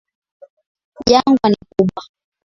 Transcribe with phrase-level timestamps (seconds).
[1.09, 2.03] Jangwa ni kubwa.